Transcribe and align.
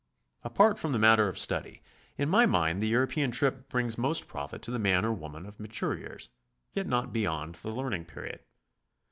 Apart 0.41 0.79
from 0.79 0.93
the 0.93 0.97
matter 0.97 1.29
of 1.29 1.37
study, 1.37 1.83
to 2.17 2.25
my 2.25 2.47
mind 2.47 2.81
the 2.81 2.87
Euro 2.87 3.05
pean 3.05 3.29
trip 3.29 3.69
brings 3.69 3.99
most 3.99 4.27
profit 4.27 4.63
to 4.63 4.71
the 4.71 4.79
man 4.79 5.05
or 5.05 5.13
woman 5.13 5.45
of 5.45 5.59
mature 5.59 5.95
years, 5.95 6.31
yet 6.73 6.87
not 6.87 7.13
beyond 7.13 7.53
the 7.53 7.69
learning 7.69 8.05
period. 8.05 8.39